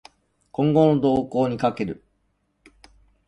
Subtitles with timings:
[0.51, 2.03] 今後の動向に賭ける